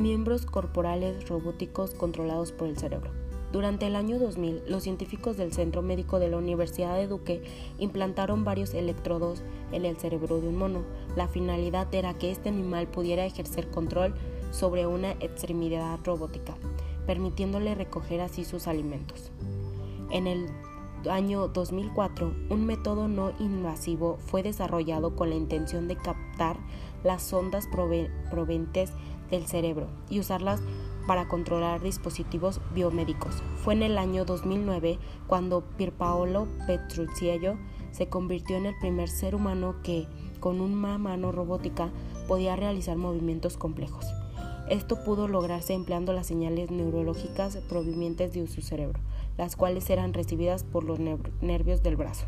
miembros 0.00 0.46
corporales 0.46 1.28
robóticos 1.28 1.94
controlados 1.94 2.52
por 2.52 2.68
el 2.68 2.78
cerebro. 2.78 3.10
Durante 3.52 3.86
el 3.86 3.96
año 3.96 4.18
2000, 4.18 4.62
los 4.68 4.84
científicos 4.84 5.36
del 5.36 5.52
Centro 5.52 5.82
Médico 5.82 6.20
de 6.20 6.28
la 6.28 6.36
Universidad 6.36 6.96
de 6.96 7.08
Duque 7.08 7.42
implantaron 7.78 8.44
varios 8.44 8.74
electrodos 8.74 9.42
en 9.72 9.84
el 9.84 9.96
cerebro 9.96 10.40
de 10.40 10.48
un 10.48 10.56
mono. 10.56 10.82
La 11.16 11.26
finalidad 11.26 11.92
era 11.92 12.14
que 12.14 12.30
este 12.30 12.48
animal 12.48 12.86
pudiera 12.86 13.26
ejercer 13.26 13.68
control 13.68 14.14
sobre 14.52 14.86
una 14.86 15.12
extremidad 15.12 15.98
robótica, 16.04 16.54
permitiéndole 17.06 17.74
recoger 17.74 18.20
así 18.20 18.44
sus 18.44 18.68
alimentos. 18.68 19.32
En 20.10 20.26
el 20.26 20.46
año 21.08 21.48
2004, 21.48 22.32
un 22.50 22.66
método 22.66 23.08
no 23.08 23.32
invasivo 23.40 24.18
fue 24.26 24.42
desarrollado 24.42 25.16
con 25.16 25.30
la 25.30 25.36
intención 25.36 25.88
de 25.88 25.96
captar 25.96 26.56
las 27.04 27.32
ondas 27.32 27.66
provenientes 27.66 28.92
del 29.30 29.46
cerebro 29.46 29.88
y 30.08 30.20
usarlas 30.20 30.60
para 31.06 31.28
controlar 31.28 31.80
dispositivos 31.80 32.60
biomédicos. 32.74 33.42
Fue 33.56 33.74
en 33.74 33.82
el 33.82 33.98
año 33.98 34.24
2009 34.24 34.98
cuando 35.26 35.62
Pierpaolo 35.76 36.46
Petrucciello 36.66 37.56
se 37.90 38.08
convirtió 38.08 38.56
en 38.56 38.66
el 38.66 38.78
primer 38.78 39.08
ser 39.08 39.34
humano 39.34 39.76
que, 39.82 40.06
con 40.38 40.60
una 40.60 40.98
mano 40.98 41.32
robótica, 41.32 41.90
podía 42.28 42.54
realizar 42.56 42.96
movimientos 42.96 43.56
complejos. 43.56 44.06
Esto 44.68 45.02
pudo 45.02 45.26
lograrse 45.26 45.72
empleando 45.72 46.12
las 46.12 46.28
señales 46.28 46.70
neurológicas 46.70 47.56
provenientes 47.68 48.32
de 48.32 48.46
su 48.46 48.60
cerebro, 48.60 49.00
las 49.36 49.56
cuales 49.56 49.90
eran 49.90 50.14
recibidas 50.14 50.62
por 50.62 50.84
los 50.84 51.00
nervios 51.00 51.82
del 51.82 51.96
brazo. 51.96 52.26